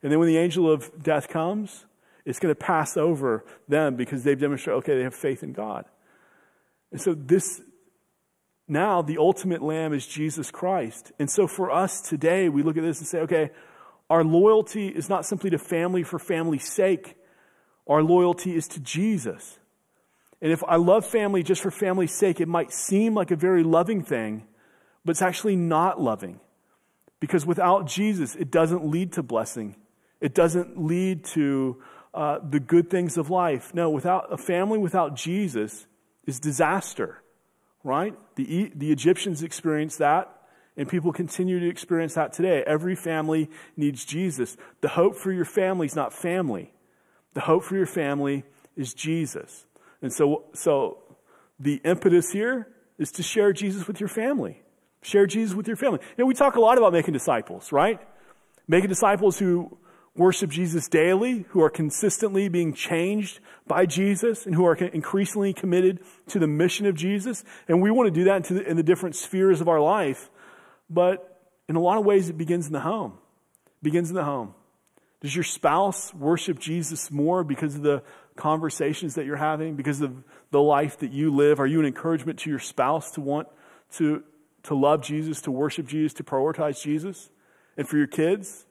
[0.03, 1.87] And then when the angel of death comes,
[2.25, 5.85] it's going to pass over them because they've demonstrated, okay, they have faith in God.
[6.91, 7.61] And so this,
[8.69, 11.13] now the ultimate lamb is Jesus Christ.
[11.19, 13.51] And so for us today, we look at this and say, okay,
[14.11, 17.17] our loyalty is not simply to family for family's sake.
[17.87, 19.59] Our loyalty is to Jesus.
[20.41, 23.63] And if I love family just for family's sake, it might seem like a very
[23.63, 24.45] loving thing,
[25.05, 26.41] but it's actually not loving.
[27.21, 29.77] Because without Jesus, it doesn't lead to blessing.
[30.23, 31.83] It doesn't lead to
[32.15, 33.75] uh, the good things of life.
[33.75, 35.87] No, without a family without Jesus
[36.27, 37.21] is disaster,
[37.83, 38.15] right?
[38.37, 40.31] The, the Egyptians experienced that,
[40.77, 42.63] and people continue to experience that today.
[42.65, 44.57] Every family needs Jesus.
[44.81, 46.73] The hope for your family is not family.
[47.35, 48.45] The hope for your family
[48.77, 49.67] is Jesus.
[50.03, 50.99] And so, so
[51.59, 54.63] the impetus here is to share Jesus with your family.
[55.03, 55.99] Share Jesus with your family.
[56.17, 58.01] You know, we talk a lot about making disciples, right?
[58.69, 59.79] Making disciples who
[60.17, 66.01] worship Jesus daily, who are consistently being changed by Jesus, and who are increasingly committed
[66.29, 67.45] to the mission of Jesus.
[67.69, 70.31] And we want to do that in the different spheres of our life.
[70.91, 73.13] But in a lot of ways, it begins in the home.
[73.67, 74.55] It begins in the home.
[75.23, 78.03] Does your spouse worship Jesus more because of the
[78.37, 81.61] conversations that you're having, because of the life that you live?
[81.61, 83.49] Are you an encouragement to your spouse to want
[83.93, 84.25] to,
[84.65, 87.31] to love Jesus, to worship Jesus, to prioritize Jesus?
[87.77, 88.67] And for your kids,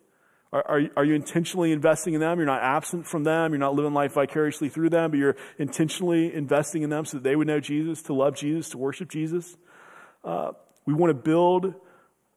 [0.53, 2.37] are, are, are, you intentionally investing in them?
[2.37, 3.51] You're not absent from them.
[3.51, 7.23] You're not living life vicariously through them, but you're intentionally investing in them so that
[7.23, 9.55] they would know Jesus, to love Jesus, to worship Jesus.
[10.23, 10.51] Uh,
[10.85, 11.73] we want to build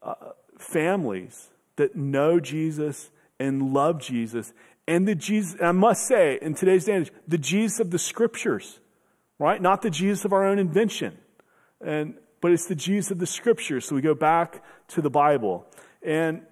[0.01, 0.13] uh,
[0.57, 4.53] families that know Jesus and love Jesus.
[4.87, 7.99] And the Jesus, I must say, in today's day and age, the Jesus of the
[7.99, 8.79] scriptures,
[9.39, 9.61] right?
[9.61, 11.17] Not the Jesus of our own invention.
[11.81, 13.85] And, but it's the Jesus of the scriptures.
[13.85, 15.65] So we go back to the Bible.
[16.01, 16.43] And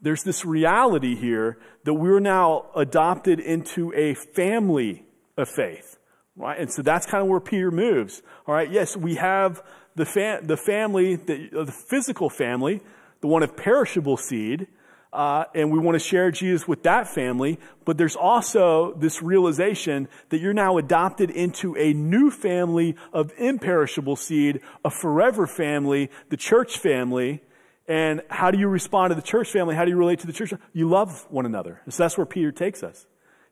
[0.00, 5.04] there's this reality here that we're now adopted into a family
[5.36, 5.98] of faith,
[6.36, 6.58] right?
[6.58, 8.22] And so that's kind of where Peter moves.
[8.46, 9.62] All right, yes, we have
[9.96, 12.80] the, the family, the, uh, the physical family,
[13.20, 14.68] the one of perishable seed,
[15.12, 20.06] uh, and we want to share Jesus with that family, but there's also this realization
[20.28, 26.36] that you're now adopted into a new family of imperishable seed, a forever family, the
[26.36, 27.42] church family,
[27.88, 29.74] and how do you respond to the church family?
[29.74, 30.52] How do you relate to the church?
[30.74, 31.80] You love one another.
[31.88, 33.06] So that's where Peter takes us.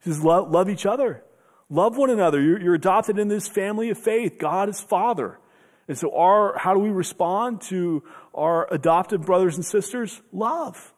[0.04, 1.24] He says, love, love each other.
[1.70, 2.40] Love one another.
[2.40, 4.38] You're, you're, adopted in this family of faith.
[4.38, 5.40] God is Father.
[5.88, 10.20] And so our, how do we respond to our adopted brothers and sisters?
[10.32, 10.92] Love.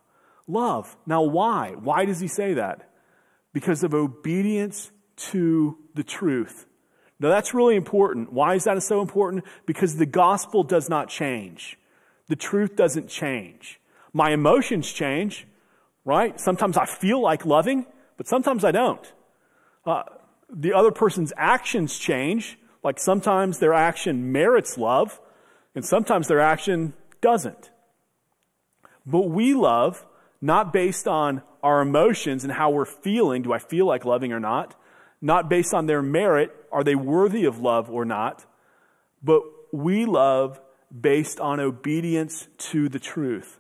[0.49, 0.97] love.
[1.07, 1.75] Now, why?
[1.79, 2.91] Why does he say that?
[3.53, 6.67] Because of obedience to the truth.
[7.21, 8.33] Now, that's really important.
[8.33, 9.45] Why is that so important?
[9.65, 11.79] Because the gospel does not change.
[12.29, 13.81] The truth doesn't change.
[14.13, 15.47] My emotions change,
[16.05, 16.39] right?
[16.41, 17.87] Sometimes I feel like loving,
[18.17, 19.13] but sometimes I don't.
[19.85, 20.03] Uh,
[20.51, 25.21] the other person's actions change, like sometimes their action merits love,
[25.75, 27.71] and sometimes their action doesn't.
[29.07, 30.05] But we love
[30.41, 33.43] not based on our emotions and how we're feeling.
[33.43, 34.75] Do I feel like loving or not?
[35.21, 36.55] Not based on their merit.
[36.71, 38.45] Are they worthy of love or not?
[39.23, 40.61] But we love
[40.93, 43.59] based on obedience to the truth.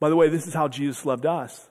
[0.00, 1.68] By the way, this is how Jesus loved us.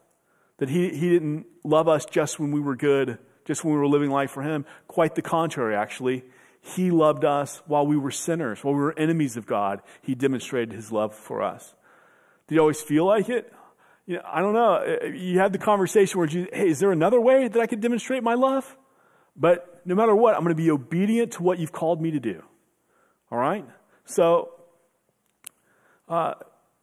[0.58, 3.88] That he, he didn't love us just when we were good, just when we were
[3.88, 4.66] living life for him.
[4.88, 6.24] Quite the contrary, actually.
[6.62, 9.82] He loved us while we were sinners, while we were enemies of God.
[10.02, 11.76] He demonstrated his love for us.
[12.48, 13.54] Did you always feel like it?
[14.06, 14.74] You know, I don't know.
[14.74, 17.68] Uh, uh, you had the conversation where you, hey, is there another way that I
[17.68, 18.78] could demonstrate my love?
[19.36, 22.20] But no matter what, I'm going to be obedient to what you've called me to
[22.20, 22.42] do.
[23.32, 23.66] All right?
[24.06, 24.50] So,
[26.08, 26.34] uh,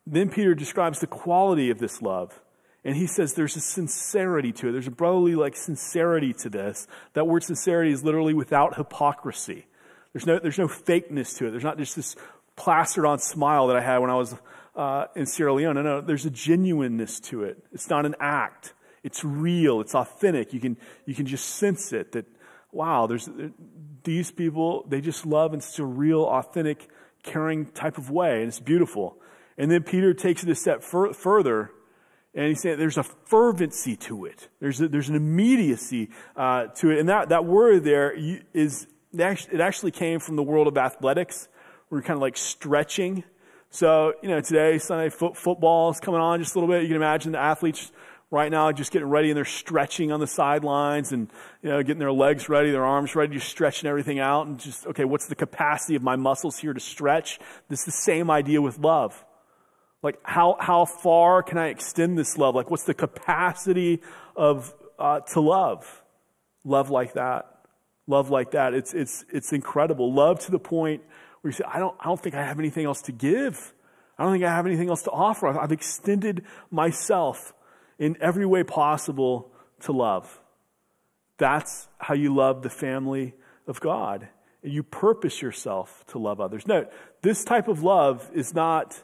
[0.06, 2.40] then Peter describes the quality of this love.
[2.84, 4.72] And he says there's a sincerity to it.
[4.72, 6.86] There's a brotherly like sincerity to this.
[7.14, 9.66] That word sincerity is literally without hypocrisy.
[10.12, 11.50] There's no, there's no fakeness to it.
[11.50, 12.14] There's not just this
[12.56, 14.34] plastered on smile that I had when I was
[14.76, 15.74] uh, in Sierra Leone.
[15.76, 17.64] No, no, there's a genuineness to it.
[17.72, 18.74] It's not an act.
[19.02, 19.80] It's real.
[19.80, 20.52] It's authentic.
[20.52, 22.26] You can, you can just sense it that,
[22.70, 23.28] wow, there's,
[24.04, 26.88] these people, they just love in such a real, authentic,
[27.24, 28.38] caring type of way.
[28.38, 29.18] And it's beautiful.
[29.58, 31.72] And then Peter takes it a step fur- further
[32.34, 34.48] and he's saying there's a fervency to it.
[34.60, 36.98] There's, a, there's an immediacy uh, to it.
[36.98, 41.48] And that, that word there is, it actually came from the world of athletics.
[41.90, 43.22] We're kind of like stretching.
[43.70, 46.82] So, you know, today, Sunday foot, football is coming on just a little bit.
[46.82, 47.92] You can imagine the athletes
[48.34, 51.30] right now just getting ready and they're stretching on the sidelines and,
[51.62, 54.86] you know, getting their legs ready, their arms ready, just stretching everything out and just,
[54.88, 57.38] okay, what's the capacity of my muscles here to stretch?
[57.68, 59.24] This is the same idea with love.
[60.02, 62.54] Like, how, how far can I extend this love?
[62.54, 64.02] Like, what's the capacity
[64.36, 66.02] of, uh, to love?
[66.64, 67.46] Love like that.
[68.06, 68.74] Love like that.
[68.74, 70.12] It's, it's, it's incredible.
[70.12, 71.02] Love to the point
[71.40, 73.72] where you say, I don't, I don't think I have anything else to give.
[74.18, 75.48] I don't think I have anything else to offer.
[75.48, 77.54] I've extended myself
[77.98, 80.40] in every way possible to love.
[81.38, 83.34] That's how you love the family
[83.66, 84.28] of God.
[84.62, 86.66] You purpose yourself to love others.
[86.66, 86.90] Note,
[87.22, 89.02] this type of love is not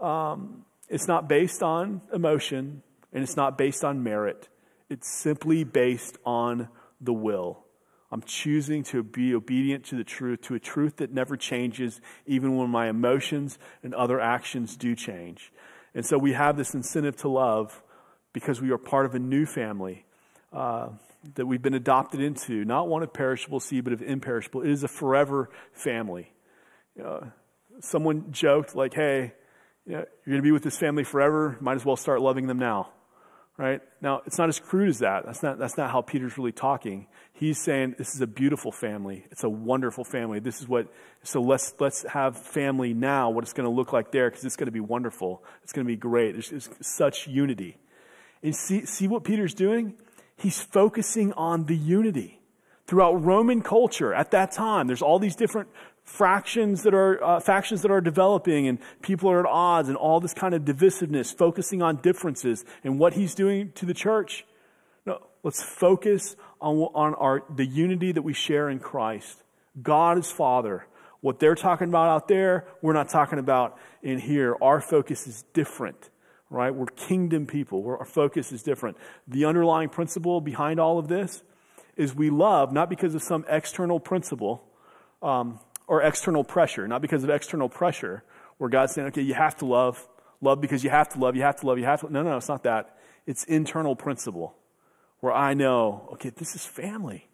[0.00, 4.48] um, it's not based on emotion and it's not based on merit.
[4.90, 6.68] It's simply based on
[7.00, 7.64] the will.
[8.10, 12.56] I'm choosing to be obedient to the truth, to a truth that never changes, even
[12.56, 15.52] when my emotions and other actions do change.
[15.94, 17.82] And so we have this incentive to love
[18.34, 20.04] because we are part of a new family
[20.52, 20.88] uh,
[21.36, 24.60] that we've been adopted into, not one of perishable seed, but of imperishable.
[24.60, 26.30] It is a forever family.
[27.02, 27.20] Uh,
[27.80, 29.32] someone joked, like, hey,
[29.86, 31.56] you know, you're going to be with this family forever.
[31.60, 32.90] Might as well start loving them now.
[33.56, 33.80] Right?
[34.00, 35.24] Now, it's not as crude as that.
[35.24, 37.06] That's not, that's not how Peter's really talking.
[37.34, 39.26] He's saying this is a beautiful family.
[39.30, 40.40] It's a wonderful family.
[40.40, 40.88] This is what,
[41.22, 44.56] so let's, let's have family now, what it's going to look like there, because it's
[44.56, 45.44] going to be wonderful.
[45.62, 46.32] It's going to be great.
[46.32, 47.76] There's, there's such unity.
[48.44, 49.94] And see, see what Peter's doing?
[50.36, 52.42] He's focusing on the unity.
[52.86, 55.70] Throughout Roman culture at that time, there's all these different
[56.02, 60.20] fractions that are uh, factions that are developing and people are at odds and all
[60.20, 64.44] this kind of divisiveness focusing on differences and what he's doing to the church.
[65.06, 69.42] No let's focus on, on our the unity that we share in christ.
[69.82, 70.86] God is father.
[71.22, 74.54] What they're talking about out there we're not talking about in here.
[74.60, 76.10] Our focus is different
[76.50, 81.42] right we're kingdom people our focus is different the underlying principle behind all of this
[81.96, 84.62] is we love not because of some external principle
[85.22, 88.22] um, or external pressure, not because of external pressure,
[88.58, 90.06] where God's saying, okay, you have to love,
[90.40, 92.12] love because you have to love, you have to love, you have to.
[92.12, 92.98] No, no, it's not that.
[93.26, 94.54] It's internal principle
[95.20, 97.28] where I know, okay, this is family.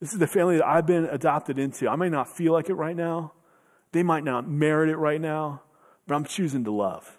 [0.00, 1.88] This is the family that I've been adopted into.
[1.88, 3.32] I may not feel like it right now.
[3.92, 5.62] They might not merit it right now,
[6.06, 7.18] but I'm choosing to love.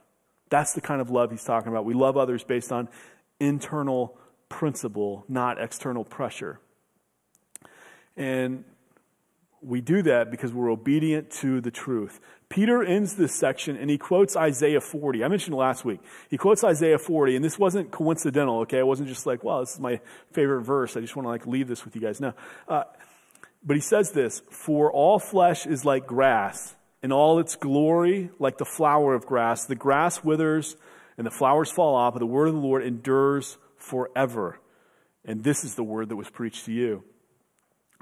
[0.51, 1.85] That's the kind of love he's talking about.
[1.85, 2.89] We love others based on
[3.39, 4.17] internal
[4.49, 6.59] principle, not external pressure.
[8.15, 8.65] And
[9.61, 12.19] we do that because we're obedient to the truth.
[12.49, 15.23] Peter ends this section and he quotes Isaiah 40.
[15.23, 16.01] I mentioned last week.
[16.29, 18.79] He quotes Isaiah 40, and this wasn't coincidental, okay?
[18.79, 20.01] It wasn't just like, well, this is my
[20.33, 20.97] favorite verse.
[20.97, 22.33] I just want to like leave this with you guys now.
[22.67, 22.83] Uh,
[23.63, 28.57] but he says this, for all flesh is like grass, and all its glory like
[28.57, 29.65] the flower of grass.
[29.65, 30.75] The grass withers
[31.17, 34.59] and the flowers fall off, but the word of the Lord endures forever.
[35.25, 37.03] And this is the word that was preached to you.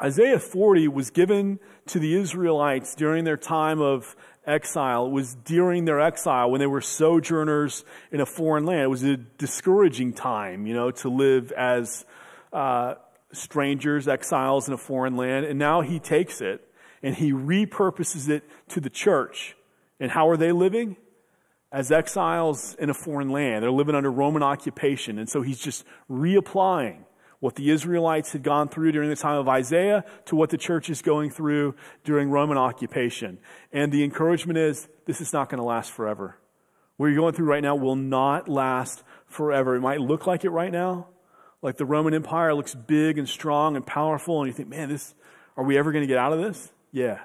[0.01, 4.15] Isaiah 40 was given to the Israelites during their time of
[4.47, 5.07] exile.
[5.07, 8.83] It was during their exile when they were sojourners in a foreign land.
[8.83, 12.05] It was a discouraging time, you know, to live as
[12.53, 12.95] uh,
[13.33, 15.45] strangers, exiles in a foreign land.
[15.45, 16.65] And now he takes it
[17.01, 19.55] and he repurposes it to the church.
[19.99, 20.97] And how are they living?
[21.71, 23.63] As exiles in a foreign land.
[23.63, 25.19] They're living under Roman occupation.
[25.19, 27.03] And so he's just reapplying
[27.39, 30.89] what the Israelites had gone through during the time of Isaiah to what the church
[30.89, 33.39] is going through during Roman occupation.
[33.71, 36.37] And the encouragement is this is not going to last forever.
[36.97, 39.75] What you're going through right now will not last forever.
[39.75, 41.07] It might look like it right now,
[41.61, 45.15] like the Roman Empire looks big and strong and powerful, and you think, man, this,
[45.55, 46.73] are we ever going to get out of this?
[46.91, 47.19] Yeah,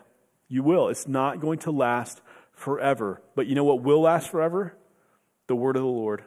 [0.49, 0.89] you will.
[0.89, 2.21] It's not going to last
[2.53, 3.23] forever.
[3.35, 4.77] But you know what will last forever?
[5.47, 6.25] The word of the Lord.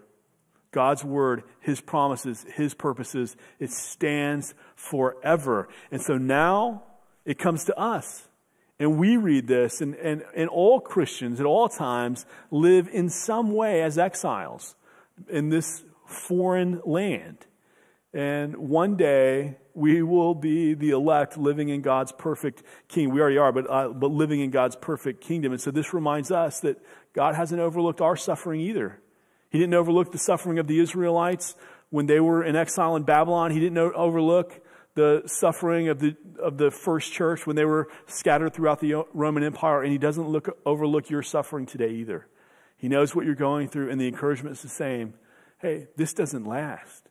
[0.71, 5.69] God's word, his promises, his purposes, it stands forever.
[5.91, 6.83] And so now
[7.25, 8.27] it comes to us.
[8.79, 13.53] And we read this, and, and, and all Christians at all times live in some
[13.53, 14.75] way as exiles
[15.29, 17.47] in this foreign land.
[18.13, 23.13] And one day we will be the elect living in God's perfect kingdom.
[23.13, 25.51] We already are, but, uh, but living in God's perfect kingdom.
[25.51, 28.99] And so this reminds us that God hasn't overlooked our suffering either.
[29.51, 31.55] He didn't overlook the suffering of the Israelites
[31.91, 33.51] when they were in exile in Babylon.
[33.51, 34.59] He didn't overlook
[34.95, 39.43] the suffering of the, of the first church when they were scattered throughout the Roman
[39.43, 39.83] Empire.
[39.83, 42.27] And he doesn't look, overlook your suffering today either.
[42.77, 45.13] He knows what you're going through, and the encouragement is the same.
[45.59, 47.09] Hey, this doesn't last.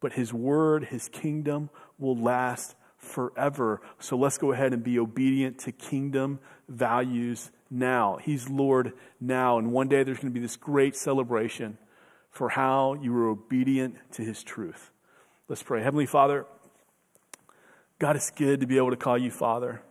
[0.00, 1.68] But his word, his kingdom
[2.00, 3.80] will last forever.
[3.98, 8.18] So let's go ahead and be obedient to kingdom values now.
[8.22, 9.58] He's Lord now.
[9.58, 11.78] And one day there's going to be this great celebration
[12.30, 14.90] for how you were obedient to his truth.
[15.48, 15.82] Let's pray.
[15.82, 16.46] Heavenly Father,
[17.98, 19.82] God, it's good to be able to call you Father,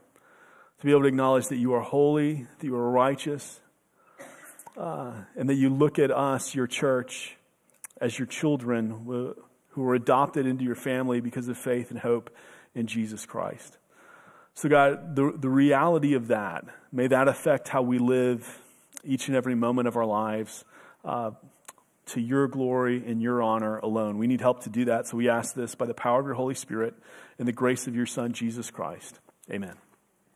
[0.80, 3.60] to be able to acknowledge that you are holy, that you are righteous,
[4.78, 7.36] uh, and that you look at us, your church,
[7.99, 9.05] as your children
[9.70, 12.30] who were adopted into your family because of faith and hope
[12.76, 13.78] in Jesus Christ.
[14.53, 18.59] So, God, the, the reality of that, may that affect how we live
[19.03, 20.65] each and every moment of our lives
[21.05, 21.32] uh,
[22.07, 24.17] to your glory and your honor alone.
[24.17, 26.36] We need help to do that, so we ask this by the power of your
[26.36, 26.95] Holy Spirit
[27.38, 29.20] and the grace of your Son, Jesus Christ.
[29.49, 29.76] Amen.